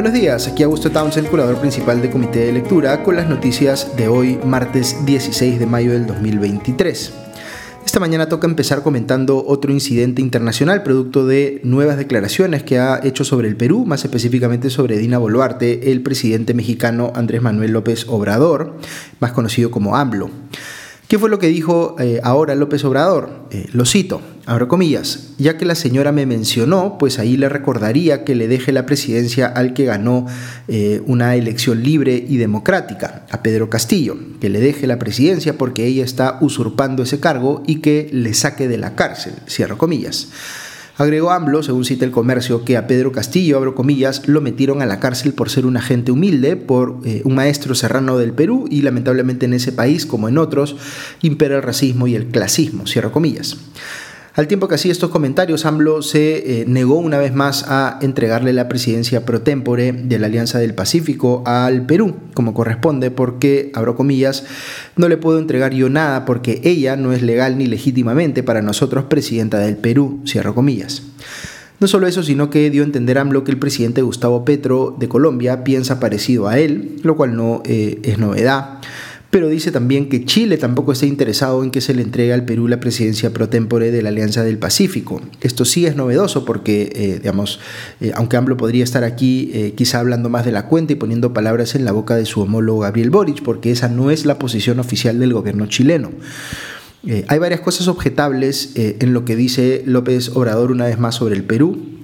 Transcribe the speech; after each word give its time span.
Buenos 0.00 0.18
días, 0.18 0.48
aquí 0.48 0.62
Augusto 0.62 0.90
Townsend, 0.90 1.28
curador 1.28 1.58
principal 1.58 2.00
de 2.00 2.08
Comité 2.08 2.38
de 2.46 2.52
Lectura, 2.52 3.02
con 3.02 3.16
las 3.16 3.28
noticias 3.28 3.98
de 3.98 4.08
hoy, 4.08 4.40
martes 4.42 4.96
16 5.04 5.58
de 5.58 5.66
mayo 5.66 5.92
del 5.92 6.06
2023. 6.06 7.12
Esta 7.84 8.00
mañana 8.00 8.26
toca 8.26 8.46
empezar 8.46 8.82
comentando 8.82 9.44
otro 9.46 9.70
incidente 9.70 10.22
internacional 10.22 10.82
producto 10.82 11.26
de 11.26 11.60
nuevas 11.64 11.98
declaraciones 11.98 12.62
que 12.62 12.78
ha 12.78 12.98
hecho 13.04 13.24
sobre 13.24 13.48
el 13.48 13.58
Perú, 13.58 13.84
más 13.84 14.02
específicamente 14.02 14.70
sobre 14.70 14.96
Dina 14.96 15.18
Boluarte, 15.18 15.92
el 15.92 16.00
presidente 16.00 16.54
mexicano 16.54 17.12
Andrés 17.14 17.42
Manuel 17.42 17.72
López 17.72 18.06
Obrador, 18.08 18.78
más 19.20 19.32
conocido 19.32 19.70
como 19.70 19.96
AMLO. 19.96 20.30
¿Qué 21.08 21.18
fue 21.18 21.28
lo 21.28 21.38
que 21.38 21.48
dijo 21.48 21.96
eh, 21.98 22.20
ahora 22.22 22.54
López 22.54 22.82
Obrador? 22.86 23.48
Eh, 23.50 23.68
lo 23.74 23.84
cito, 23.84 24.22
abro 24.46 24.68
comillas, 24.68 25.28
ya 25.38 25.56
que 25.56 25.64
la 25.64 25.74
señora 25.74 26.12
me 26.12 26.26
mencionó, 26.26 26.96
pues 26.98 27.18
ahí 27.18 27.36
le 27.36 27.48
recordaría 27.48 28.24
que 28.24 28.34
le 28.34 28.48
deje 28.48 28.72
la 28.72 28.86
presidencia 28.86 29.46
al 29.46 29.74
que 29.74 29.84
ganó 29.84 30.26
eh, 30.68 31.02
una 31.06 31.36
elección 31.36 31.82
libre 31.82 32.24
y 32.28 32.36
democrática, 32.36 33.26
a 33.30 33.42
Pedro 33.42 33.70
Castillo, 33.70 34.16
que 34.40 34.48
le 34.48 34.60
deje 34.60 34.86
la 34.86 34.98
presidencia 34.98 35.56
porque 35.56 35.86
ella 35.86 36.04
está 36.04 36.38
usurpando 36.40 37.02
ese 37.02 37.20
cargo 37.20 37.62
y 37.66 37.76
que 37.76 38.08
le 38.12 38.34
saque 38.34 38.68
de 38.68 38.78
la 38.78 38.94
cárcel, 38.94 39.34
cierro 39.46 39.78
comillas. 39.78 40.28
Agregó 41.00 41.30
AMLO, 41.30 41.62
según 41.62 41.86
cita 41.86 42.04
el 42.04 42.10
comercio, 42.10 42.62
que 42.62 42.76
a 42.76 42.86
Pedro 42.86 43.10
Castillo, 43.10 43.56
abro 43.56 43.74
comillas, 43.74 44.28
lo 44.28 44.42
metieron 44.42 44.82
a 44.82 44.86
la 44.86 45.00
cárcel 45.00 45.32
por 45.32 45.48
ser 45.48 45.64
un 45.64 45.78
agente 45.78 46.12
humilde, 46.12 46.56
por 46.56 46.98
eh, 47.06 47.22
un 47.24 47.34
maestro 47.34 47.74
serrano 47.74 48.18
del 48.18 48.34
Perú 48.34 48.66
y 48.70 48.82
lamentablemente 48.82 49.46
en 49.46 49.54
ese 49.54 49.72
país, 49.72 50.04
como 50.04 50.28
en 50.28 50.36
otros, 50.36 50.76
impera 51.22 51.56
el 51.56 51.62
racismo 51.62 52.06
y 52.06 52.16
el 52.16 52.26
clasismo, 52.26 52.86
cierro 52.86 53.12
comillas. 53.12 53.56
Al 54.34 54.46
tiempo 54.46 54.68
que 54.68 54.76
hacía 54.76 54.92
estos 54.92 55.10
comentarios, 55.10 55.66
AMLO 55.66 56.02
se 56.02 56.60
eh, 56.60 56.64
negó 56.66 56.96
una 56.96 57.18
vez 57.18 57.34
más 57.34 57.64
a 57.66 57.98
entregarle 58.00 58.52
la 58.52 58.68
presidencia 58.68 59.26
pro 59.26 59.42
tempore 59.42 59.92
de 59.92 60.18
la 60.20 60.26
Alianza 60.28 60.60
del 60.60 60.72
Pacífico 60.72 61.42
al 61.46 61.84
Perú, 61.84 62.14
como 62.32 62.54
corresponde, 62.54 63.10
porque, 63.10 63.72
abro 63.74 63.96
comillas, 63.96 64.44
no 64.94 65.08
le 65.08 65.16
puedo 65.16 65.40
entregar 65.40 65.74
yo 65.74 65.88
nada 65.88 66.24
porque 66.24 66.60
ella 66.62 66.94
no 66.94 67.12
es 67.12 67.22
legal 67.22 67.58
ni 67.58 67.66
legítimamente 67.66 68.44
para 68.44 68.62
nosotros 68.62 69.04
presidenta 69.04 69.58
del 69.58 69.76
Perú, 69.76 70.20
cierro 70.24 70.54
comillas. 70.54 71.02
No 71.80 71.88
solo 71.88 72.06
eso, 72.06 72.22
sino 72.22 72.50
que 72.50 72.70
dio 72.70 72.82
a 72.82 72.86
entender 72.86 73.18
AMLO 73.18 73.42
que 73.42 73.50
el 73.50 73.58
presidente 73.58 74.02
Gustavo 74.02 74.44
Petro 74.44 74.94
de 74.96 75.08
Colombia 75.08 75.64
piensa 75.64 75.98
parecido 75.98 76.46
a 76.46 76.58
él, 76.58 77.00
lo 77.02 77.16
cual 77.16 77.34
no 77.34 77.62
eh, 77.64 77.98
es 78.04 78.18
novedad 78.18 78.80
pero 79.30 79.48
dice 79.48 79.70
también 79.70 80.08
que 80.08 80.24
Chile 80.24 80.58
tampoco 80.58 80.90
está 80.90 81.06
interesado 81.06 81.62
en 81.62 81.70
que 81.70 81.80
se 81.80 81.94
le 81.94 82.02
entregue 82.02 82.32
al 82.32 82.44
Perú 82.44 82.66
la 82.66 82.80
presidencia 82.80 83.32
pro 83.32 83.48
tempore 83.48 83.92
de 83.92 84.02
la 84.02 84.08
Alianza 84.08 84.42
del 84.42 84.58
Pacífico. 84.58 85.22
Esto 85.40 85.64
sí 85.64 85.86
es 85.86 85.94
novedoso 85.94 86.44
porque, 86.44 86.90
eh, 86.94 87.18
digamos, 87.18 87.60
eh, 88.00 88.10
aunque 88.14 88.36
AMLO 88.36 88.56
podría 88.56 88.82
estar 88.82 89.04
aquí 89.04 89.50
eh, 89.54 89.74
quizá 89.76 90.00
hablando 90.00 90.28
más 90.28 90.44
de 90.44 90.50
la 90.50 90.66
cuenta 90.66 90.94
y 90.94 90.96
poniendo 90.96 91.32
palabras 91.32 91.76
en 91.76 91.84
la 91.84 91.92
boca 91.92 92.16
de 92.16 92.26
su 92.26 92.40
homólogo 92.40 92.80
Gabriel 92.80 93.10
Boric, 93.10 93.42
porque 93.42 93.70
esa 93.70 93.88
no 93.88 94.10
es 94.10 94.26
la 94.26 94.36
posición 94.38 94.80
oficial 94.80 95.20
del 95.20 95.32
gobierno 95.32 95.66
chileno. 95.66 96.10
hay 97.28 97.38
varias 97.38 97.60
cosas 97.60 97.88
objetables 97.88 98.72
en 98.74 99.14
lo 99.14 99.24
que 99.24 99.36
dice 99.36 99.82
López 99.86 100.30
Obrador 100.34 100.70
una 100.70 100.86
vez 100.86 100.98
más 100.98 101.14
sobre 101.14 101.36
el 101.36 101.44
Perú 101.44 101.99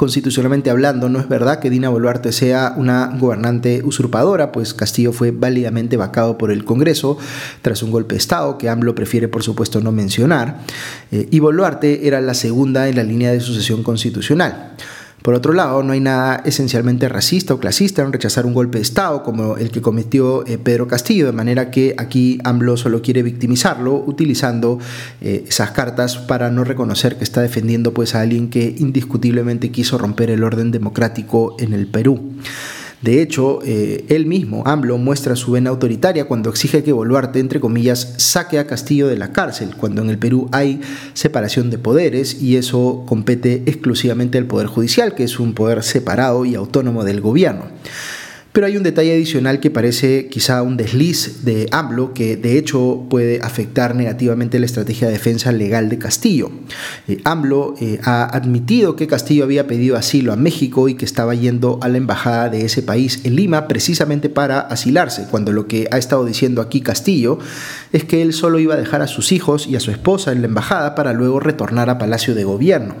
constitucionalmente 0.00 0.70
hablando, 0.70 1.10
no 1.10 1.20
es 1.20 1.28
verdad 1.28 1.58
que 1.58 1.68
Dina 1.68 1.90
Boluarte 1.90 2.32
sea 2.32 2.72
una 2.74 3.14
gobernante 3.18 3.82
usurpadora, 3.84 4.50
pues 4.50 4.72
Castillo 4.72 5.12
fue 5.12 5.30
válidamente 5.30 5.98
vacado 5.98 6.38
por 6.38 6.50
el 6.50 6.64
Congreso 6.64 7.18
tras 7.60 7.82
un 7.82 7.90
golpe 7.90 8.14
de 8.14 8.18
Estado 8.18 8.56
que 8.56 8.70
AMLO 8.70 8.94
prefiere 8.94 9.28
por 9.28 9.42
supuesto 9.42 9.82
no 9.82 9.92
mencionar, 9.92 10.62
eh, 11.12 11.28
y 11.30 11.38
Boluarte 11.40 12.06
era 12.06 12.22
la 12.22 12.32
segunda 12.32 12.88
en 12.88 12.96
la 12.96 13.02
línea 13.02 13.30
de 13.30 13.40
sucesión 13.40 13.82
constitucional. 13.82 14.72
Por 15.22 15.34
otro 15.34 15.52
lado, 15.52 15.82
no 15.82 15.92
hay 15.92 16.00
nada 16.00 16.42
esencialmente 16.46 17.08
racista 17.08 17.52
o 17.52 17.60
clasista 17.60 18.02
en 18.02 18.12
rechazar 18.12 18.46
un 18.46 18.54
golpe 18.54 18.78
de 18.78 18.82
Estado 18.82 19.22
como 19.22 19.56
el 19.56 19.70
que 19.70 19.82
cometió 19.82 20.46
eh, 20.46 20.56
Pedro 20.56 20.88
Castillo, 20.88 21.26
de 21.26 21.32
manera 21.32 21.70
que 21.70 21.94
aquí 21.98 22.38
AMLO 22.44 22.76
solo 22.76 23.02
quiere 23.02 23.22
victimizarlo 23.22 23.94
utilizando 23.94 24.78
eh, 25.20 25.44
esas 25.46 25.72
cartas 25.72 26.16
para 26.16 26.50
no 26.50 26.64
reconocer 26.64 27.18
que 27.18 27.24
está 27.24 27.42
defendiendo 27.42 27.92
pues, 27.92 28.14
a 28.14 28.22
alguien 28.22 28.48
que 28.48 28.74
indiscutiblemente 28.78 29.70
quiso 29.70 29.98
romper 29.98 30.30
el 30.30 30.42
orden 30.42 30.70
democrático 30.70 31.56
en 31.58 31.74
el 31.74 31.86
Perú. 31.86 32.32
De 33.02 33.22
hecho, 33.22 33.60
eh, 33.64 34.04
él 34.08 34.26
mismo, 34.26 34.62
AMLO, 34.66 34.98
muestra 34.98 35.34
su 35.34 35.52
vena 35.52 35.70
autoritaria 35.70 36.26
cuando 36.26 36.50
exige 36.50 36.84
que 36.84 36.92
Boluarte, 36.92 37.40
entre 37.40 37.58
comillas, 37.58 38.14
saque 38.18 38.58
a 38.58 38.66
Castillo 38.66 39.08
de 39.08 39.16
la 39.16 39.32
cárcel, 39.32 39.74
cuando 39.74 40.02
en 40.02 40.10
el 40.10 40.18
Perú 40.18 40.48
hay 40.52 40.82
separación 41.14 41.70
de 41.70 41.78
poderes 41.78 42.42
y 42.42 42.56
eso 42.56 43.04
compete 43.06 43.62
exclusivamente 43.64 44.36
al 44.36 44.44
Poder 44.44 44.66
Judicial, 44.66 45.14
que 45.14 45.24
es 45.24 45.40
un 45.40 45.54
poder 45.54 45.82
separado 45.82 46.44
y 46.44 46.54
autónomo 46.54 47.02
del 47.04 47.22
gobierno. 47.22 47.64
Pero 48.52 48.66
hay 48.66 48.76
un 48.76 48.82
detalle 48.82 49.12
adicional 49.12 49.60
que 49.60 49.70
parece 49.70 50.26
quizá 50.26 50.62
un 50.62 50.76
desliz 50.76 51.44
de 51.44 51.68
AMLO 51.70 52.12
que 52.14 52.36
de 52.36 52.58
hecho 52.58 53.06
puede 53.08 53.40
afectar 53.42 53.94
negativamente 53.94 54.58
la 54.58 54.66
estrategia 54.66 55.06
de 55.06 55.12
defensa 55.12 55.52
legal 55.52 55.88
de 55.88 55.98
Castillo. 55.98 56.50
Eh, 57.06 57.20
AMLO 57.22 57.76
eh, 57.80 58.00
ha 58.02 58.24
admitido 58.24 58.96
que 58.96 59.06
Castillo 59.06 59.44
había 59.44 59.68
pedido 59.68 59.96
asilo 59.96 60.32
a 60.32 60.36
México 60.36 60.88
y 60.88 60.94
que 60.94 61.04
estaba 61.04 61.36
yendo 61.36 61.78
a 61.80 61.88
la 61.88 61.98
embajada 61.98 62.48
de 62.48 62.64
ese 62.64 62.82
país 62.82 63.20
en 63.22 63.36
Lima 63.36 63.68
precisamente 63.68 64.28
para 64.28 64.58
asilarse, 64.60 65.26
cuando 65.30 65.52
lo 65.52 65.68
que 65.68 65.86
ha 65.92 65.98
estado 65.98 66.24
diciendo 66.24 66.60
aquí 66.60 66.80
Castillo 66.80 67.38
es 67.92 68.02
que 68.02 68.20
él 68.20 68.32
solo 68.32 68.58
iba 68.58 68.74
a 68.74 68.78
dejar 68.78 69.00
a 69.00 69.06
sus 69.06 69.30
hijos 69.30 69.68
y 69.68 69.76
a 69.76 69.80
su 69.80 69.92
esposa 69.92 70.32
en 70.32 70.40
la 70.40 70.48
embajada 70.48 70.96
para 70.96 71.12
luego 71.12 71.38
retornar 71.38 71.88
a 71.88 71.98
Palacio 71.98 72.34
de 72.34 72.42
Gobierno. 72.42 72.94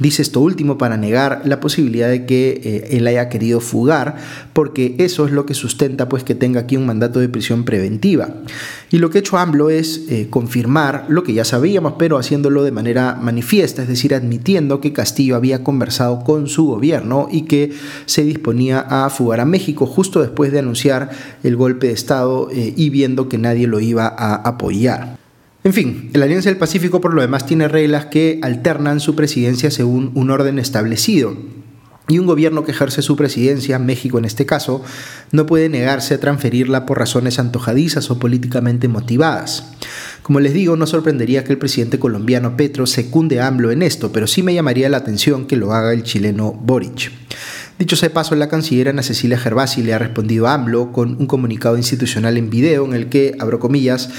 Dice 0.00 0.22
esto 0.22 0.40
último 0.40 0.78
para 0.78 0.96
negar 0.96 1.42
la 1.44 1.60
posibilidad 1.60 2.08
de 2.08 2.26
que 2.26 2.60
eh, 2.64 2.96
él 2.96 3.06
haya 3.06 3.28
querido 3.28 3.60
fugar 3.60 4.16
porque 4.52 4.79
eso 4.98 5.26
es 5.26 5.32
lo 5.32 5.46
que 5.46 5.54
sustenta 5.54 6.08
pues 6.08 6.24
que 6.24 6.34
tenga 6.34 6.60
aquí 6.60 6.76
un 6.76 6.86
mandato 6.86 7.20
de 7.20 7.28
prisión 7.28 7.64
preventiva. 7.64 8.34
Y 8.90 8.98
lo 8.98 9.10
que 9.10 9.18
ha 9.18 9.20
hecho 9.20 9.38
AMLO 9.38 9.70
es 9.70 10.06
eh, 10.08 10.28
confirmar 10.30 11.06
lo 11.08 11.22
que 11.22 11.32
ya 11.32 11.44
sabíamos, 11.44 11.94
pero 11.98 12.18
haciéndolo 12.18 12.62
de 12.62 12.72
manera 12.72 13.18
manifiesta, 13.20 13.82
es 13.82 13.88
decir, 13.88 14.14
admitiendo 14.14 14.80
que 14.80 14.92
Castillo 14.92 15.36
había 15.36 15.62
conversado 15.62 16.24
con 16.24 16.48
su 16.48 16.66
gobierno 16.66 17.28
y 17.30 17.42
que 17.42 17.72
se 18.06 18.24
disponía 18.24 18.80
a 18.80 19.10
fugar 19.10 19.40
a 19.40 19.44
México 19.44 19.86
justo 19.86 20.20
después 20.20 20.52
de 20.52 20.58
anunciar 20.60 21.10
el 21.42 21.56
golpe 21.56 21.88
de 21.88 21.92
Estado 21.92 22.48
eh, 22.52 22.74
y 22.76 22.90
viendo 22.90 23.28
que 23.28 23.38
nadie 23.38 23.66
lo 23.66 23.80
iba 23.80 24.06
a 24.06 24.34
apoyar. 24.36 25.18
En 25.62 25.74
fin, 25.74 26.10
la 26.14 26.24
Alianza 26.24 26.48
del 26.48 26.58
Pacífico 26.58 27.02
por 27.02 27.12
lo 27.12 27.20
demás 27.20 27.44
tiene 27.44 27.68
reglas 27.68 28.06
que 28.06 28.38
alternan 28.42 28.98
su 28.98 29.14
presidencia 29.14 29.70
según 29.70 30.10
un 30.14 30.30
orden 30.30 30.58
establecido. 30.58 31.36
Y 32.10 32.18
un 32.18 32.26
gobierno 32.26 32.64
que 32.64 32.72
ejerce 32.72 33.02
su 33.02 33.14
presidencia, 33.14 33.78
México 33.78 34.18
en 34.18 34.24
este 34.24 34.44
caso, 34.44 34.82
no 35.30 35.46
puede 35.46 35.68
negarse 35.68 36.14
a 36.14 36.18
transferirla 36.18 36.84
por 36.84 36.98
razones 36.98 37.38
antojadizas 37.38 38.10
o 38.10 38.18
políticamente 38.18 38.88
motivadas. 38.88 39.74
Como 40.24 40.40
les 40.40 40.52
digo, 40.52 40.74
no 40.74 40.88
sorprendería 40.88 41.44
que 41.44 41.52
el 41.52 41.58
presidente 41.58 42.00
colombiano 42.00 42.56
Petro 42.56 42.88
secunde 42.88 43.38
a 43.38 43.46
AMLO 43.46 43.70
en 43.70 43.82
esto, 43.82 44.10
pero 44.10 44.26
sí 44.26 44.42
me 44.42 44.52
llamaría 44.52 44.88
la 44.88 44.96
atención 44.96 45.46
que 45.46 45.54
lo 45.54 45.72
haga 45.72 45.92
el 45.92 46.02
chileno 46.02 46.52
Boric. 46.52 47.12
Dicho 47.78 47.94
sea 47.94 48.12
paso, 48.12 48.34
la 48.34 48.48
canciller 48.48 48.88
Ana 48.88 49.04
Cecilia 49.04 49.38
Gervasi 49.38 49.84
le 49.84 49.94
ha 49.94 49.98
respondido 50.00 50.48
a 50.48 50.54
AMLO 50.54 50.90
con 50.90 51.16
un 51.16 51.28
comunicado 51.28 51.76
institucional 51.76 52.36
en 52.38 52.50
video 52.50 52.86
en 52.86 52.94
el 52.94 53.08
que, 53.08 53.36
abro 53.38 53.60
comillas, 53.60 54.10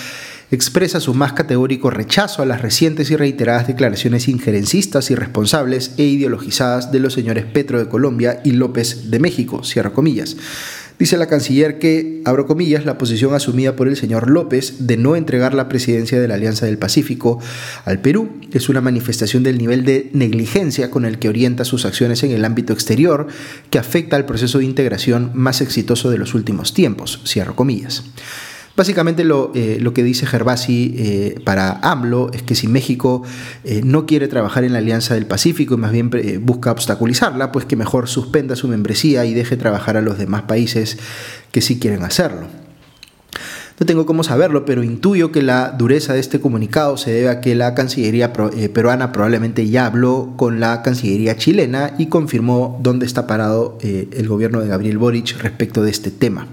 expresa 0.52 1.00
su 1.00 1.14
más 1.14 1.34
categórico 1.34 1.90
rechazo 1.90 2.42
a 2.42 2.46
las 2.46 2.62
recientes 2.62 3.10
y 3.10 3.16
reiteradas 3.16 3.68
declaraciones 3.68 4.28
injerencistas, 4.28 5.10
irresponsables 5.10 5.94
e 5.98 6.04
ideologizadas 6.04 6.92
de 6.92 7.00
los 7.00 7.14
señores 7.14 7.46
Petro 7.46 7.80
de 7.80 7.88
Colombia 7.88 8.42
y 8.44 8.52
López 8.52 9.10
de 9.10 9.20
México, 9.20 9.64
cierra 9.64 9.92
comillas. 9.92 10.36
Dice 11.02 11.18
la 11.18 11.26
canciller 11.26 11.80
que, 11.80 12.22
abro 12.26 12.46
comillas, 12.46 12.86
la 12.86 13.00
posición 13.00 13.34
asumida 13.34 13.76
por 13.76 13.88
el 13.88 13.98
señor 13.98 14.30
López 14.30 14.86
de 14.86 14.98
no 14.98 15.16
entregar 15.16 15.56
la 15.56 15.68
presidencia 15.68 16.22
de 16.22 16.28
la 16.28 16.36
Alianza 16.36 16.68
del 16.68 16.78
Pacífico 16.78 17.40
al 17.86 18.02
Perú 18.02 18.30
es 18.52 18.70
una 18.70 18.82
manifestación 18.82 19.42
del 19.42 19.58
nivel 19.58 19.84
de 19.84 20.12
negligencia 20.14 20.92
con 20.92 21.06
el 21.06 21.18
que 21.18 21.30
orienta 21.30 21.66
sus 21.66 21.86
acciones 21.86 22.22
en 22.22 22.30
el 22.30 22.46
ámbito 22.46 22.72
exterior 22.72 23.26
que 23.72 23.80
afecta 23.80 24.16
al 24.16 24.28
proceso 24.28 24.60
de 24.60 24.66
integración 24.66 25.32
más 25.34 25.62
exitoso 25.62 26.12
de 26.12 26.20
los 26.20 26.36
últimos 26.36 26.76
tiempos, 26.76 27.22
cierro 27.26 27.56
comillas. 27.56 28.04
Básicamente 28.76 29.26
lo, 29.26 29.52
eh, 29.54 29.78
lo 29.82 29.94
que 29.94 30.04
dice 30.04 30.26
Gervasi 30.26 30.96
eh, 30.98 31.42
para 31.44 31.80
AMLO 31.82 32.32
es 32.34 32.42
que 32.42 32.56
si 32.56 32.68
México 32.68 33.22
eh, 33.64 33.82
no 33.84 34.06
quiere 34.06 34.28
trabajar 34.28 34.64
en 34.64 34.74
la 34.74 34.80
Alianza 34.80 35.14
del 35.14 35.26
Pacífico 35.26 35.74
y 35.74 35.78
más 35.78 35.92
bien 35.92 36.10
busca 36.42 36.72
obstaculizarla, 36.72 37.52
pues 37.52 37.66
que 37.66 37.76
mejor 37.76 38.08
suspenda 38.08 38.56
su 38.56 38.68
membresía 38.70 39.26
y 39.26 39.34
deje 39.34 39.58
trabajar 39.58 39.98
a 39.98 40.02
los 40.02 40.18
demás 40.18 40.44
países 40.44 40.98
que 41.52 41.62
sí 41.62 41.80
quieren 41.80 42.04
hacerlo. 42.04 42.48
No 43.80 43.86
tengo 43.86 44.06
cómo 44.06 44.24
saberlo, 44.24 44.64
pero 44.64 44.84
intuyo 44.84 45.32
que 45.32 45.42
la 45.42 45.72
dureza 45.72 46.14
de 46.14 46.20
este 46.20 46.40
comunicado 46.40 46.98
se 46.98 47.12
debe 47.12 47.30
a 47.30 47.42
que 47.42 47.56
la 47.56 47.74
Cancillería 47.74 48.32
peruana 48.32 49.12
probablemente 49.12 49.68
ya 49.68 49.88
habló 49.88 50.36
con 50.38 50.60
la 50.60 50.84
Cancillería 50.84 51.36
chilena 51.36 51.96
y 51.98 52.06
confirmó 52.06 52.80
dónde 52.84 53.08
está 53.08 53.26
parado 53.26 53.80
el 53.82 54.28
gobierno 54.28 54.62
de 54.62 54.68
Gabriel 54.68 55.00
Boric 55.00 55.42
respecto 55.42 55.82
de 55.82 55.90
este 55.90 56.12
tema. 56.12 56.48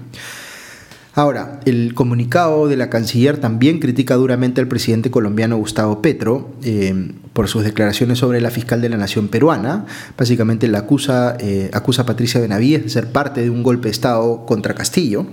Ahora, 1.19 1.59
el 1.65 1.93
comunicado 1.95 2.69
de 2.69 2.77
la 2.77 2.89
canciller 2.89 3.39
también 3.39 3.79
critica 3.79 4.15
duramente 4.15 4.61
al 4.61 4.69
presidente 4.69 5.11
colombiano 5.11 5.57
Gustavo 5.57 6.01
Petro, 6.01 6.51
eh, 6.63 7.11
por 7.33 7.49
sus 7.49 7.65
declaraciones 7.65 8.19
sobre 8.19 8.39
la 8.39 8.51
fiscal 8.51 8.79
de 8.79 8.87
la 8.87 8.95
nación 8.95 9.27
peruana. 9.27 9.85
Básicamente 10.17 10.69
la 10.69 10.79
acusa, 10.79 11.35
acusa 11.73 12.03
a 12.03 12.05
Patricia 12.05 12.39
Benavides 12.39 12.83
de 12.83 12.89
ser 12.89 13.11
parte 13.11 13.41
de 13.41 13.49
un 13.49 13.63
golpe 13.63 13.89
de 13.89 13.91
Estado 13.91 14.45
contra 14.45 14.75
Castillo 14.75 15.25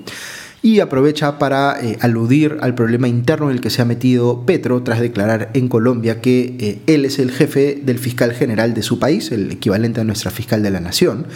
y 0.66 0.80
aprovecha 0.80 1.38
para 1.38 1.78
eh, 1.80 1.96
aludir 2.00 2.56
al 2.60 2.74
problema 2.74 3.06
interno 3.06 3.50
en 3.50 3.56
el 3.56 3.60
que 3.60 3.70
se 3.70 3.82
ha 3.82 3.84
metido 3.84 4.44
Petro 4.46 4.82
tras 4.82 4.98
declarar 4.98 5.50
en 5.54 5.68
Colombia 5.68 6.20
que 6.20 6.56
eh, 6.58 6.78
él 6.88 7.04
es 7.04 7.20
el 7.20 7.30
jefe 7.30 7.80
del 7.84 8.00
fiscal 8.00 8.32
general 8.32 8.74
de 8.74 8.82
su 8.82 8.98
país, 8.98 9.30
el 9.30 9.52
equivalente 9.52 10.00
a 10.00 10.04
nuestra 10.04 10.32
fiscal 10.32 10.64
de 10.64 10.70
la 10.70 10.80
nación, 10.80 11.26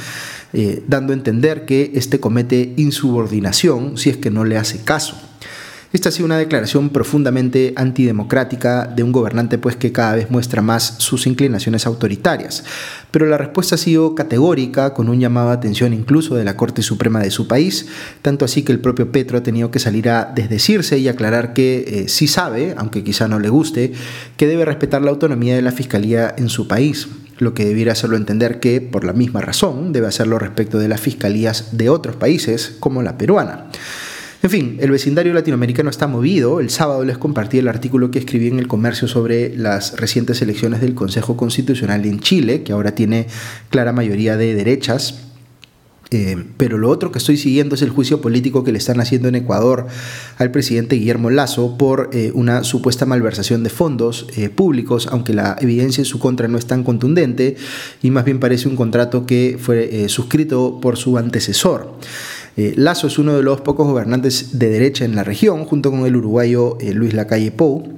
eh, 0.52 0.82
dando 0.86 1.12
a 1.12 1.16
entender 1.16 1.64
que 1.64 1.92
éste 1.94 2.20
comete 2.20 2.74
insubordinación 2.76 3.96
si 3.96 4.10
es 4.10 4.16
que 4.16 4.30
no 4.30 4.44
le 4.44 4.56
hace 4.56 4.78
caso. 4.82 5.16
Esta 5.92 6.08
ha 6.08 6.12
sido 6.12 6.26
una 6.26 6.38
declaración 6.38 6.90
profundamente 6.90 7.72
antidemocrática 7.74 8.84
de 8.86 9.02
un 9.02 9.10
gobernante 9.10 9.58
pues 9.58 9.74
que 9.74 9.90
cada 9.90 10.14
vez 10.14 10.30
muestra 10.30 10.62
más 10.62 10.94
sus 10.98 11.26
inclinaciones 11.26 11.84
autoritarias. 11.84 12.62
Pero 13.10 13.26
la 13.26 13.36
respuesta 13.36 13.74
ha 13.74 13.78
sido 13.78 14.14
categórica, 14.14 14.94
con 14.94 15.08
un 15.08 15.18
llamado 15.18 15.48
de 15.48 15.54
atención 15.54 15.92
incluso 15.92 16.36
de 16.36 16.44
la 16.44 16.56
Corte 16.56 16.82
Suprema 16.82 17.18
de 17.18 17.32
su 17.32 17.48
país, 17.48 17.88
tanto 18.22 18.44
así 18.44 18.62
que 18.62 18.70
el 18.70 18.78
propio 18.78 19.10
Petro 19.10 19.38
ha 19.38 19.42
tenido 19.42 19.72
que 19.72 19.80
salir 19.80 20.08
a 20.08 20.26
desdecirse 20.32 20.96
y 20.96 21.08
aclarar 21.08 21.54
que 21.54 21.84
eh, 21.84 22.08
sí 22.08 22.28
sabe, 22.28 22.74
aunque 22.76 23.02
quizá 23.02 23.26
no 23.26 23.40
le 23.40 23.48
guste, 23.48 23.92
que 24.36 24.46
debe 24.46 24.64
respetar 24.64 25.02
la 25.02 25.10
autonomía 25.10 25.56
de 25.56 25.62
la 25.62 25.72
Fiscalía 25.72 26.32
en 26.38 26.50
su 26.50 26.68
país 26.68 27.08
lo 27.40 27.54
que 27.54 27.64
debiera 27.64 27.92
hacerlo 27.92 28.16
entender 28.16 28.60
que, 28.60 28.80
por 28.80 29.04
la 29.04 29.12
misma 29.12 29.40
razón, 29.40 29.92
debe 29.92 30.06
hacerlo 30.06 30.38
respecto 30.38 30.78
de 30.78 30.88
las 30.88 31.00
fiscalías 31.00 31.76
de 31.76 31.88
otros 31.88 32.16
países, 32.16 32.76
como 32.78 33.02
la 33.02 33.18
peruana. 33.18 33.66
En 34.42 34.48
fin, 34.48 34.78
el 34.80 34.90
vecindario 34.90 35.34
latinoamericano 35.34 35.90
está 35.90 36.06
movido. 36.06 36.60
El 36.60 36.70
sábado 36.70 37.04
les 37.04 37.18
compartí 37.18 37.58
el 37.58 37.68
artículo 37.68 38.10
que 38.10 38.18
escribí 38.18 38.48
en 38.48 38.58
el 38.58 38.68
comercio 38.68 39.08
sobre 39.08 39.54
las 39.56 39.98
recientes 39.98 40.40
elecciones 40.40 40.80
del 40.80 40.94
Consejo 40.94 41.36
Constitucional 41.36 42.06
en 42.06 42.20
Chile, 42.20 42.62
que 42.62 42.72
ahora 42.72 42.94
tiene 42.94 43.26
clara 43.68 43.92
mayoría 43.92 44.36
de 44.36 44.54
derechas. 44.54 45.29
Eh, 46.12 46.44
pero 46.56 46.76
lo 46.76 46.90
otro 46.90 47.12
que 47.12 47.18
estoy 47.18 47.36
siguiendo 47.36 47.76
es 47.76 47.82
el 47.82 47.90
juicio 47.90 48.20
político 48.20 48.64
que 48.64 48.72
le 48.72 48.78
están 48.78 48.98
haciendo 48.98 49.28
en 49.28 49.36
Ecuador 49.36 49.86
al 50.38 50.50
presidente 50.50 50.96
Guillermo 50.96 51.30
Lazo 51.30 51.78
por 51.78 52.10
eh, 52.12 52.32
una 52.34 52.64
supuesta 52.64 53.06
malversación 53.06 53.62
de 53.62 53.70
fondos 53.70 54.26
eh, 54.36 54.48
públicos, 54.48 55.06
aunque 55.10 55.34
la 55.34 55.56
evidencia 55.60 56.02
en 56.02 56.06
su 56.06 56.18
contra 56.18 56.48
no 56.48 56.58
es 56.58 56.66
tan 56.66 56.82
contundente 56.82 57.56
y 58.02 58.10
más 58.10 58.24
bien 58.24 58.40
parece 58.40 58.66
un 58.68 58.74
contrato 58.74 59.24
que 59.24 59.56
fue 59.60 60.08
suscrito 60.08 60.80
por 60.80 60.96
su 60.96 61.16
antecesor. 61.16 61.94
Eh, 62.60 62.74
Lazo 62.76 63.06
es 63.06 63.18
uno 63.18 63.34
de 63.34 63.42
los 63.42 63.62
pocos 63.62 63.86
gobernantes 63.86 64.58
de 64.58 64.68
derecha 64.68 65.06
en 65.06 65.16
la 65.16 65.24
región, 65.24 65.64
junto 65.64 65.90
con 65.90 66.04
el 66.04 66.14
uruguayo 66.14 66.76
eh, 66.78 66.92
Luis 66.92 67.14
Lacalle 67.14 67.52
Pou. 67.52 67.88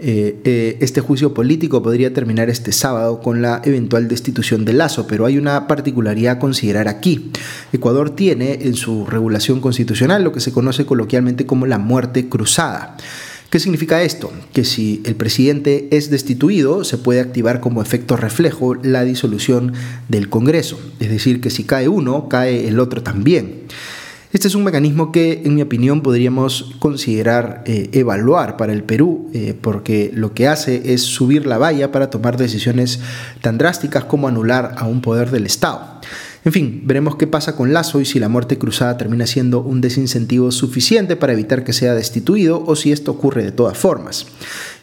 Eh, 0.00 0.76
este 0.80 1.00
juicio 1.00 1.32
político 1.32 1.82
podría 1.82 2.12
terminar 2.12 2.50
este 2.50 2.72
sábado 2.72 3.22
con 3.22 3.40
la 3.40 3.62
eventual 3.64 4.08
destitución 4.08 4.66
de 4.66 4.74
Lazo, 4.74 5.06
pero 5.06 5.24
hay 5.24 5.38
una 5.38 5.66
particularidad 5.66 6.34
a 6.34 6.38
considerar 6.38 6.88
aquí. 6.88 7.30
Ecuador 7.72 8.10
tiene 8.10 8.58
en 8.64 8.74
su 8.74 9.06
regulación 9.06 9.62
constitucional 9.62 10.22
lo 10.22 10.32
que 10.32 10.40
se 10.40 10.52
conoce 10.52 10.84
coloquialmente 10.84 11.46
como 11.46 11.64
la 11.64 11.78
muerte 11.78 12.28
cruzada. 12.28 12.98
¿Qué 13.48 13.60
significa 13.60 14.02
esto? 14.02 14.30
Que 14.52 14.64
si 14.64 15.00
el 15.06 15.14
presidente 15.14 15.88
es 15.90 16.10
destituido, 16.10 16.84
se 16.84 16.98
puede 16.98 17.20
activar 17.20 17.60
como 17.60 17.80
efecto 17.80 18.18
reflejo 18.18 18.74
la 18.74 19.04
disolución 19.04 19.72
del 20.08 20.28
Congreso. 20.28 20.78
Es 21.00 21.08
decir, 21.08 21.40
que 21.40 21.48
si 21.48 21.64
cae 21.64 21.88
uno, 21.88 22.28
cae 22.28 22.68
el 22.68 22.78
otro 22.78 23.02
también. 23.02 23.62
Este 24.32 24.48
es 24.48 24.54
un 24.54 24.64
mecanismo 24.64 25.12
que, 25.12 25.42
en 25.44 25.54
mi 25.54 25.60
opinión, 25.60 26.00
podríamos 26.00 26.72
considerar 26.78 27.62
eh, 27.66 27.90
evaluar 27.92 28.56
para 28.56 28.72
el 28.72 28.82
Perú, 28.82 29.30
eh, 29.34 29.54
porque 29.60 30.10
lo 30.14 30.32
que 30.32 30.48
hace 30.48 30.94
es 30.94 31.02
subir 31.02 31.44
la 31.44 31.58
valla 31.58 31.92
para 31.92 32.08
tomar 32.08 32.38
decisiones 32.38 33.00
tan 33.42 33.58
drásticas 33.58 34.04
como 34.04 34.28
anular 34.28 34.74
a 34.78 34.86
un 34.86 35.02
poder 35.02 35.30
del 35.30 35.44
Estado. 35.44 36.00
En 36.46 36.52
fin, 36.52 36.80
veremos 36.86 37.16
qué 37.16 37.26
pasa 37.26 37.54
con 37.54 37.74
Lazo 37.74 38.00
y 38.00 38.06
si 38.06 38.18
la 38.18 38.30
muerte 38.30 38.56
cruzada 38.56 38.96
termina 38.96 39.26
siendo 39.26 39.60
un 39.60 39.82
desincentivo 39.82 40.50
suficiente 40.50 41.14
para 41.14 41.34
evitar 41.34 41.62
que 41.62 41.74
sea 41.74 41.94
destituido 41.94 42.64
o 42.66 42.74
si 42.74 42.90
esto 42.90 43.10
ocurre 43.10 43.44
de 43.44 43.52
todas 43.52 43.76
formas. 43.76 44.26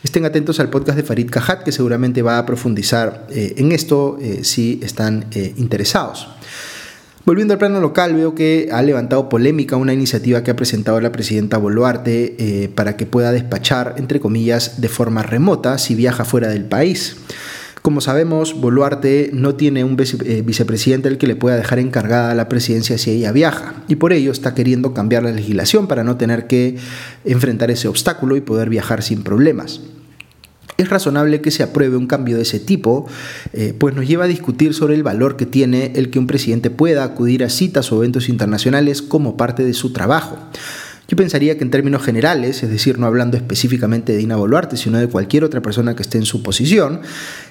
Estén 0.04 0.26
atentos 0.26 0.60
al 0.60 0.70
podcast 0.70 0.96
de 0.96 1.04
Farid 1.04 1.32
Cajat 1.32 1.64
que 1.64 1.72
seguramente 1.72 2.22
va 2.22 2.38
a 2.38 2.46
profundizar 2.46 3.26
eh, 3.32 3.56
en 3.58 3.72
esto 3.72 4.20
si 4.44 4.80
están 4.84 5.26
interesados. 5.58 6.28
Volviendo 7.30 7.54
al 7.54 7.60
plano 7.60 7.80
local, 7.80 8.16
veo 8.16 8.34
que 8.34 8.70
ha 8.72 8.82
levantado 8.82 9.30
polémica 9.30 9.76
una 9.76 9.94
iniciativa 9.94 10.42
que 10.42 10.50
ha 10.50 10.56
presentado 10.56 11.00
la 11.00 11.12
presidenta 11.12 11.60
Boluarte 11.60 12.36
eh, 12.40 12.70
para 12.70 12.98
que 12.98 13.06
pueda 13.06 13.32
despachar, 13.32 13.94
entre 14.00 14.20
comillas, 14.20 14.82
de 14.82 14.90
forma 14.90 15.22
remota 15.22 15.78
si 15.78 15.94
viaja 15.94 16.26
fuera 16.26 16.50
del 16.50 16.66
país. 16.66 17.18
Como 17.84 18.02
sabemos, 18.02 18.60
Boluarte 18.60 19.30
no 19.32 19.54
tiene 19.54 19.84
un 19.84 19.96
eh, 20.26 20.42
vicepresidente 20.44 21.08
al 21.08 21.20
que 21.20 21.28
le 21.28 21.36
pueda 21.36 21.56
dejar 21.56 21.78
encargada 21.78 22.34
la 22.34 22.50
presidencia 22.50 22.98
si 22.98 23.12
ella 23.12 23.32
viaja, 23.32 23.76
y 23.88 23.98
por 23.98 24.12
ello 24.12 24.32
está 24.32 24.56
queriendo 24.56 24.96
cambiar 24.96 25.22
la 25.22 25.32
legislación 25.32 25.86
para 25.86 26.04
no 26.04 26.18
tener 26.18 26.48
que 26.48 26.78
enfrentar 27.26 27.70
ese 27.70 27.88
obstáculo 27.88 28.38
y 28.38 28.42
poder 28.42 28.70
viajar 28.70 29.04
sin 29.04 29.22
problemas. 29.22 29.82
Es 30.80 30.88
razonable 30.88 31.42
que 31.42 31.52
se 31.52 31.62
apruebe 31.62 31.98
un 31.98 32.08
cambio 32.08 32.38
de 32.38 32.44
ese 32.44 32.58
tipo, 32.58 33.06
eh, 33.52 33.76
pues 33.78 33.94
nos 33.96 34.08
lleva 34.08 34.24
a 34.24 34.28
discutir 34.28 34.74
sobre 34.74 34.96
el 34.96 35.04
valor 35.04 35.36
que 35.36 35.46
tiene 35.46 35.92
el 35.96 36.10
que 36.10 36.20
un 36.20 36.26
presidente 36.26 36.70
pueda 36.70 37.04
acudir 37.04 37.44
a 37.44 37.50
citas 37.50 37.92
o 37.92 37.98
eventos 37.98 38.30
internacionales 38.30 39.02
como 39.02 39.36
parte 39.36 39.66
de 39.66 39.74
su 39.74 39.92
trabajo. 39.92 40.38
Yo 41.10 41.18
pensaría 41.18 41.58
que 41.58 41.66
en 41.66 41.72
términos 41.72 42.02
generales, 42.02 42.64
es 42.64 42.70
decir, 42.70 42.98
no 42.98 43.08
hablando 43.08 43.36
específicamente 43.36 44.14
de 44.14 44.20
Dina 44.20 44.38
Boluarte, 44.38 44.78
sino 44.78 45.00
de 45.00 45.08
cualquier 45.08 45.44
otra 45.44 45.62
persona 45.62 45.98
que 45.98 46.04
esté 46.04 46.18
en 46.18 46.26
su 46.26 46.44
posición, 46.44 47.02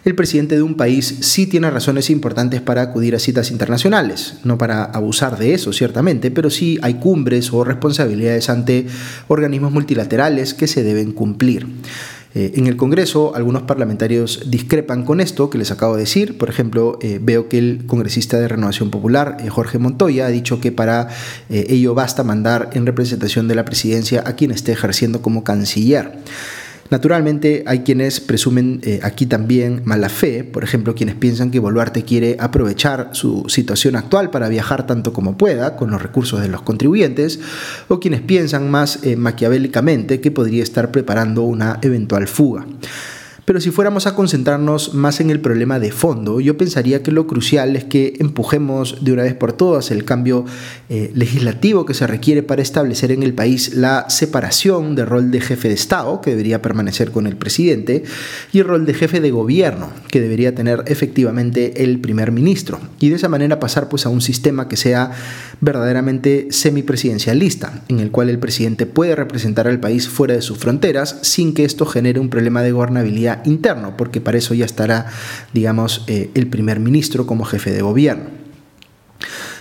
el 0.07 0.15
presidente 0.15 0.55
de 0.55 0.63
un 0.63 0.77
país 0.77 1.19
sí 1.21 1.47
tiene 1.47 1.71
razones 1.71 2.09
importantes 2.09 2.63
para 2.63 2.81
acudir 2.81 3.15
a 3.15 3.19
citas 3.19 3.51
internacionales, 3.51 4.37
no 4.43 4.57
para 4.57 4.85
abusar 4.85 5.37
de 5.39 5.53
eso, 5.53 5.75
ciertamente, 5.75 6.31
pero 6.31 6.49
sí 6.49 6.79
hay 6.81 6.95
cumbres 6.95 7.53
o 7.53 7.63
responsabilidades 7.63 8.49
ante 8.49 8.87
organismos 9.27 9.71
multilaterales 9.71 10.55
que 10.55 10.67
se 10.67 10.83
deben 10.83 11.13
cumplir. 11.13 11.67
Eh, 12.35 12.53
en 12.57 12.67
el 12.67 12.77
Congreso 12.77 13.35
algunos 13.35 13.63
parlamentarios 13.63 14.43
discrepan 14.47 15.05
con 15.05 15.21
esto 15.21 15.51
que 15.51 15.59
les 15.59 15.71
acabo 15.71 15.95
de 15.95 16.01
decir. 16.01 16.37
Por 16.37 16.51
ejemplo, 16.51 16.99
eh, 17.01 17.19
veo 17.23 17.49
que 17.49 17.59
el 17.59 17.87
congresista 17.87 18.39
de 18.39 18.49
Renovación 18.49 18.91
Popular, 18.91 19.39
eh, 19.41 19.49
Jorge 19.49 19.79
Montoya, 19.79 20.27
ha 20.27 20.29
dicho 20.29 20.61
que 20.61 20.73
para 20.73 21.09
ello 21.49 21.95
basta 21.95 22.25
mandar 22.25 22.71
en 22.75 22.87
representación 22.87 23.49
de 23.49 23.55
la 23.55 23.65
presidencia 23.65 24.23
a 24.27 24.35
quien 24.35 24.51
esté 24.51 24.73
ejerciendo 24.73 25.23
como 25.23 25.45
canciller. 25.45 26.19
Naturalmente 26.91 27.65
hay 27.67 27.81
quienes 27.81 28.21
presumen 28.21 28.81
eh, 28.83 29.01
aquí 29.03 29.27
también 29.27 29.83
mala 29.85 30.09
fe, 30.09 30.43
por 30.43 30.65
ejemplo 30.65 30.95
quienes 30.95 31.17
piensan 31.17 31.51
que 31.51 31.59
Boluarte 31.59 32.03
quiere 32.03 32.37
aprovechar 32.41 33.11
su 33.13 33.45
situación 33.49 33.95
actual 33.95 34.31
para 34.31 34.49
viajar 34.49 34.87
tanto 34.87 35.13
como 35.13 35.37
pueda 35.37 35.77
con 35.77 35.91
los 35.91 36.01
recursos 36.01 36.41
de 36.41 36.49
los 36.49 36.63
contribuyentes, 36.63 37.41
o 37.89 38.01
quienes 38.01 38.23
piensan 38.23 38.71
más 38.71 39.01
eh, 39.03 39.17
maquiavélicamente 39.17 40.21
que 40.21 40.31
podría 40.31 40.63
estar 40.63 40.91
preparando 40.91 41.43
una 41.43 41.79
eventual 41.83 42.27
fuga. 42.27 42.65
Pero 43.49 43.63
si 43.63 43.71
fuéramos 43.71 44.07
a 44.07 44.15
concentrarnos 44.15 44.93
más 44.93 45.21
en 45.21 45.31
el 45.31 45.41
problema 45.41 45.81
de 45.81 45.91
fondo, 45.91 46.39
yo 46.39 46.59
pensaría 46.59 47.03
que 47.03 47.13
lo 47.13 47.27
crucial 47.27 47.77
es 47.77 47.85
que 47.85 48.13
empujemos 48.19 49.03
de 49.03 49.13
una 49.15 49.23
vez 49.23 49.33
por 49.33 49.55
todas 49.55 49.91
el 49.91 50.05
cambio 50.05 50.45
eh, 50.91 51.11
legislativo 51.15 51.87
que 51.87 51.95
se 51.95 52.07
requiere 52.07 52.43
para 52.43 52.61
establecer 52.61 53.11
en 53.11 53.23
el 53.23 53.33
país 53.33 53.73
la 53.73 54.05
separación 54.11 54.95
del 54.95 55.07
rol 55.07 55.31
de 55.31 55.41
jefe 55.41 55.69
de 55.69 55.75
Estado, 55.75 56.21
que 56.21 56.33
debería 56.33 56.61
permanecer 56.61 57.11
con 57.11 57.27
el 57.27 57.39
presidente, 57.39 58.03
y 58.53 58.59
el 58.59 58.67
rol 58.67 58.85
de 58.85 58.93
jefe 58.93 59.19
de 59.19 59.31
gobierno, 59.31 59.93
que 60.11 60.21
debería 60.21 60.55
tener 60.55 60.83
efectivamente 60.85 61.85
el 61.85 62.01
primer 62.01 62.33
ministro. 62.33 62.79
Y 63.01 63.09
de 63.09 63.17
esa 63.17 63.31
manera 63.31 63.59
pasar 63.59 63.89
pues, 63.89 64.05
a 64.05 64.11
un 64.11 64.21
sistema 64.21 64.69
que 64.69 64.77
sea 64.77 65.13
verdaderamente 65.63 66.49
semipresidencialista, 66.51 67.83
en 67.89 68.01
el 68.01 68.11
cual 68.11 68.29
el 68.29 68.39
presidente 68.39 68.85
puede 68.85 69.17
representar 69.17 69.67
al 69.69 69.81
país 69.81 70.07
fuera 70.07 70.35
de 70.35 70.43
sus 70.43 70.59
fronteras 70.59 71.17
sin 71.23 71.55
que 71.55 71.65
esto 71.65 71.87
genere 71.87 72.21
un 72.21 72.29
problema 72.29 72.61
de 72.61 72.73
gobernabilidad 72.73 73.38
interno, 73.45 73.97
porque 73.97 74.21
para 74.21 74.39
eso 74.39 74.55
ya 74.55 74.65
estará, 74.65 75.07
digamos, 75.53 76.05
eh, 76.07 76.31
el 76.35 76.47
primer 76.47 76.81
ministro 76.81 77.27
como 77.27 77.45
jefe 77.45 77.71
de 77.71 77.83
gobierno. 77.83 78.25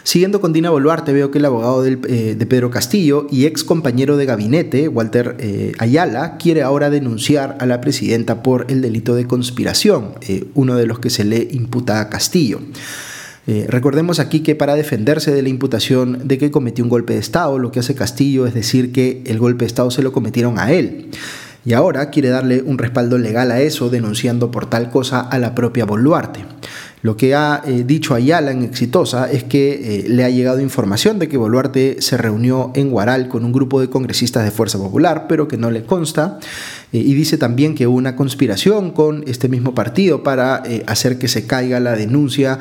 Siguiendo 0.03 0.39
con 0.39 0.53
Dina 0.53 0.69
Boluarte, 0.69 1.11
veo 1.11 1.31
que 1.31 1.39
el 1.39 1.45
abogado 1.45 1.85
eh, 1.85 2.35
de 2.37 2.45
Pedro 2.45 2.71
Castillo 2.71 3.27
y 3.29 3.45
ex 3.45 3.65
compañero 3.65 4.15
de 4.15 4.25
gabinete, 4.25 4.87
Walter 4.87 5.35
eh, 5.39 5.73
Ayala, 5.79 6.37
quiere 6.37 6.63
ahora 6.63 6.89
denunciar 6.89 7.57
a 7.59 7.65
la 7.65 7.81
presidenta 7.81 8.41
por 8.41 8.67
el 8.69 8.81
delito 8.81 9.15
de 9.15 9.27
conspiración, 9.27 10.13
uno 10.53 10.75
de 10.75 10.85
los 10.85 10.99
que 10.99 11.09
se 11.09 11.25
le 11.25 11.49
imputa 11.51 11.99
a 11.99 12.09
Castillo. 12.09 12.61
recordemos 13.67 14.19
aquí 14.19 14.41
que 14.41 14.55
para 14.55 14.75
defenderse 14.75 15.33
de 15.33 15.41
la 15.41 15.49
imputación 15.49 16.27
de 16.27 16.37
que 16.37 16.51
cometió 16.51 16.85
un 16.85 16.89
golpe 16.89 17.13
de 17.13 17.19
Estado, 17.19 17.59
lo 17.59 17.71
que 17.71 17.79
hace 17.79 17.93
Castillo 17.95 18.47
es 18.47 18.53
decir 18.53 18.93
que 18.93 19.23
el 19.25 19.39
golpe 19.39 19.65
de 19.65 19.67
Estado 19.67 19.91
se 19.91 20.03
lo 20.03 20.13
cometieron 20.13 20.57
a 20.57 20.71
él 20.71 21.09
y 21.67 21.73
ahora 21.73 22.09
quiere 22.11 22.29
darle 22.29 22.61
un 22.61 22.77
respaldo 22.77 23.17
legal 23.17 23.51
a 23.51 23.59
eso 23.59 23.89
denunciando 23.89 24.51
por 24.51 24.69
tal 24.69 24.89
cosa 24.89 25.19
a 25.19 25.37
la 25.37 25.53
propia 25.53 25.83
Boluarte. 25.83 26.45
Lo 27.01 27.17
que 27.17 27.35
ha 27.35 27.61
eh, 27.65 27.83
dicho 27.85 28.15
Ayala 28.15 28.51
en 28.51 28.63
Exitosa 28.63 29.29
es 29.29 29.43
que 29.43 29.73
eh, 29.73 30.05
le 30.07 30.23
ha 30.23 30.29
llegado 30.29 30.61
información 30.61 31.19
de 31.19 31.27
que 31.27 31.35
Boluarte 31.35 31.97
se 31.99 32.15
reunió 32.15 32.71
en 32.73 32.89
Guaral 32.89 33.27
con 33.27 33.43
un 33.43 33.51
grupo 33.51 33.81
de 33.81 33.89
congresistas 33.89 34.45
de 34.45 34.51
Fuerza 34.51 34.77
Popular, 34.77 35.25
pero 35.27 35.49
que 35.49 35.57
no 35.57 35.69
le 35.69 35.83
consta 35.83 36.39
y 36.91 37.13
dice 37.13 37.37
también 37.37 37.75
que 37.75 37.85
hubo 37.85 37.97
una 37.97 38.15
conspiración 38.15 38.91
con 38.91 39.23
este 39.27 39.49
mismo 39.49 39.75
partido 39.75 40.23
para 40.23 40.63
hacer 40.85 41.19
que 41.19 41.27
se 41.27 41.45
caiga 41.45 41.79
la 41.79 41.95
denuncia 41.95 42.59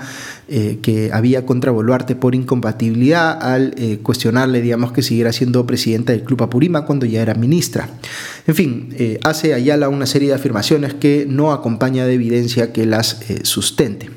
que 0.48 1.10
había 1.12 1.46
contra 1.46 1.70
Boluarte 1.70 2.16
por 2.16 2.34
incompatibilidad 2.34 3.38
al 3.40 3.74
cuestionarle, 4.02 4.62
digamos, 4.62 4.92
que 4.92 5.02
siguiera 5.02 5.32
siendo 5.32 5.66
presidenta 5.66 6.12
del 6.12 6.24
Club 6.24 6.42
Apurima 6.42 6.84
cuando 6.84 7.06
ya 7.06 7.22
era 7.22 7.34
ministra. 7.34 7.88
En 8.46 8.54
fin, 8.54 8.94
hace 9.22 9.54
Ayala 9.54 9.88
una 9.88 10.06
serie 10.06 10.28
de 10.28 10.34
afirmaciones 10.34 10.94
que 10.94 11.26
no 11.28 11.52
acompaña 11.52 12.04
de 12.04 12.14
evidencia 12.14 12.72
que 12.72 12.84
las 12.84 13.20
sustente. 13.42 14.10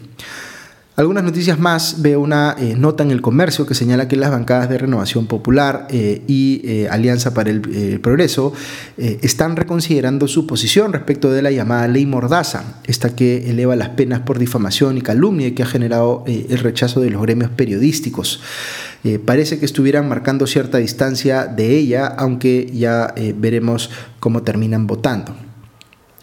Algunas 0.99 1.23
noticias 1.23 1.57
más, 1.57 2.01
veo 2.01 2.19
una 2.19 2.57
eh, 2.59 2.75
nota 2.77 3.05
en 3.05 3.11
el 3.11 3.21
comercio 3.21 3.65
que 3.65 3.73
señala 3.73 4.09
que 4.09 4.17
las 4.17 4.31
bancadas 4.31 4.67
de 4.67 4.79
Renovación 4.79 5.27
Popular 5.27 5.87
eh, 5.89 6.23
y 6.27 6.59
eh, 6.65 6.89
Alianza 6.91 7.33
para 7.33 7.51
el 7.51 8.01
Progreso 8.01 8.51
están 8.97 9.55
reconsiderando 9.55 10.27
su 10.27 10.45
posición 10.45 10.91
respecto 10.91 11.31
de 11.31 11.41
la 11.41 11.51
llamada 11.51 11.87
ley 11.87 12.05
Mordaza, 12.05 12.81
esta 12.85 13.15
que 13.15 13.49
eleva 13.49 13.77
las 13.77 13.89
penas 13.89 14.19
por 14.19 14.39
difamación 14.39 14.97
y 14.97 15.01
calumnia 15.01 15.47
y 15.47 15.51
que 15.51 15.63
ha 15.63 15.67
generado 15.67 16.25
el 16.27 16.57
rechazo 16.59 16.99
de 16.99 17.09
los 17.09 17.21
gremios 17.21 17.49
periodísticos. 17.51 18.41
parece 19.25 19.57
que 19.57 19.65
estuvieran 19.65 20.09
marcando 20.09 20.47
cierta 20.47 20.79
distancia 20.79 21.45
de 21.45 21.77
ella, 21.77 22.07
aunque 22.07 22.69
ya 22.73 23.13
veremos 23.37 23.89
cómo 24.19 24.43
terminan 24.43 24.85
votando. 24.85 25.48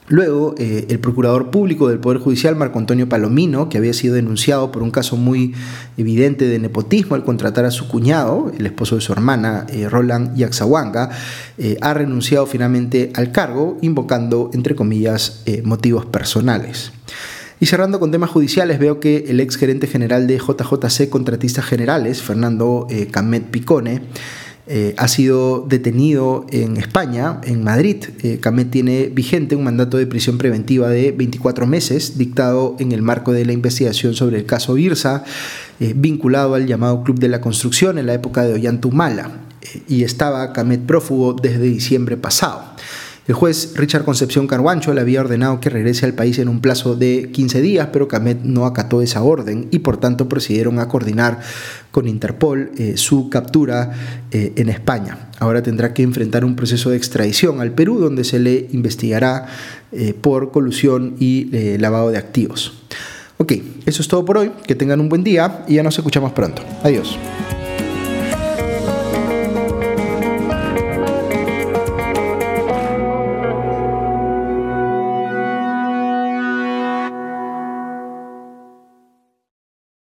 Luego, 0.09 0.55
eh, 0.57 0.87
el 0.89 1.01
procurador 1.01 1.51
público 1.51 1.89
del 1.89 1.99
Poder 1.99 2.21
Judicial, 2.21 2.55
Marco 2.55 2.79
Antonio 2.79 3.09
Palomino, 3.09 3.69
que 3.69 3.77
había 3.77 3.93
sido 3.93 4.15
denunciado 4.15 4.71
por 4.71 4.83
un 4.83 4.93
caso 4.93 5.17
muy 5.17 5.53
evidente 5.97 6.47
de 6.47 6.61
nepotismo 6.61 7.17
al 7.17 7.25
contratar 7.25 7.65
a 7.65 7.73
su 7.73 7.89
cuñado, 7.89 8.53
el 8.57 8.67
esposo 8.67 8.95
de 8.95 9.01
su 9.01 9.13
hermana, 9.13 9.67
eh, 9.69 9.89
Roland 9.89 10.37
Yaxawanga, 10.37 11.11
eh, 11.59 11.77
ha 11.81 11.93
renunciado 11.93 12.47
finalmente 12.47 13.11
al 13.15 13.33
cargo, 13.33 13.79
invocando, 13.83 14.51
entre 14.53 14.77
comillas, 14.77 15.43
motivos 15.65 16.07
personales. 16.07 16.93
Y 17.59 17.67
cerrando 17.67 17.99
con 17.99 18.13
temas 18.13 18.31
judiciales, 18.31 18.79
veo 18.79 19.01
que 19.01 19.25
el 19.29 19.41
ex 19.41 19.57
gerente 19.57 19.87
general 19.87 20.27
de 20.27 20.39
JJC 20.39 21.09
Contratistas 21.09 21.65
Generales, 21.65 22.23
Fernando 22.23 22.87
Camet 23.11 23.45
Picone, 23.45 24.03
eh, 24.69 24.95
ha 24.99 25.07
sido 25.07 25.65
detenido 25.69 26.45
en 26.51 26.77
España, 26.77 27.41
en 27.45 27.63
Madrid. 27.63 28.05
Eh, 28.25 28.39
Camet 28.41 28.69
tiene 28.69 29.07
vigente 29.07 29.55
un 29.55 29.63
mandato 29.63 29.97
de 29.97 30.09
prisión 30.09 30.39
preventiva 30.39 30.89
de 30.89 31.13
24 31.13 31.69
meses, 31.69 32.19
dictado 32.19 32.75
en 32.81 32.91
el 32.91 33.01
marco 33.01 33.33
de 33.33 33.45
la 33.45 33.53
investigación 33.53 34.15
sobre 34.15 34.39
el 34.39 34.45
caso 34.45 34.77
Irsa, 34.77 35.23
eh, 35.79 35.93
vinculado 35.95 36.55
al 36.57 36.67
llamado 36.67 37.05
Club 37.05 37.21
de 37.21 37.29
la 37.29 37.41
Construcción 37.41 37.97
en 37.97 38.07
la 38.07 38.15
época 38.15 38.43
de 38.43 38.55
Ollantumala, 38.55 39.31
y 39.89 40.03
estaba 40.03 40.53
Camet 40.53 40.85
prófugo 40.85 41.35
desde 41.35 41.61
diciembre 41.61 42.17
pasado. 42.17 42.76
El 43.29 43.35
juez 43.35 43.73
Richard 43.75 44.05
Concepción 44.05 44.47
Carguancho 44.47 44.95
le 44.95 45.01
había 45.01 45.21
ordenado 45.21 45.59
que 45.59 45.69
regrese 45.69 46.07
al 46.07 46.15
país 46.15 46.39
en 46.39 46.49
un 46.49 46.61
plazo 46.61 46.95
de 46.95 47.31
15 47.33 47.61
días, 47.61 47.89
pero 47.93 48.07
Camet 48.07 48.43
no 48.43 48.67
acató 48.67 49.03
esa 49.03 49.23
orden 49.23 49.67
y 49.73 49.81
por 49.81 49.97
tanto 49.97 50.29
procedieron 50.29 50.79
a 50.79 50.87
coordinar 50.87 51.41
con 51.91 52.07
Interpol 52.07 52.71
eh, 52.79 52.97
su 52.97 53.29
captura 53.29 53.91
eh, 54.31 54.53
en 54.57 54.69
España. 54.69 55.31
Ahora 55.41 55.61
tendrá 55.61 55.93
que 55.93 56.05
enfrentar 56.05 56.45
un 56.45 56.55
proceso 56.55 56.91
de 56.91 56.99
extradición 56.99 57.61
al 57.61 57.73
Perú 57.73 57.99
donde 57.99 58.23
se 58.23 58.39
le 58.39 58.69
investigará 58.71 59.47
eh, 59.91 60.15
por 60.15 60.53
colusión 60.53 61.17
y 61.19 61.47
lavado 61.79 62.11
de 62.11 62.19
activos. 62.19 62.75
Ok, 63.39 63.53
eso 63.87 64.03
es 64.03 64.09
todo 64.09 64.25
por 64.25 64.39
hoy. 64.39 64.53
Que 64.67 64.75
tengan 64.75 65.01
un 65.01 65.09
buen 65.09 65.25
día 65.25 65.65
y 65.67 65.75
ya 65.75 65.83
nos 65.83 65.99
escuchamos 65.99 66.33
pronto. 66.33 66.63
Adiós. 66.85 67.19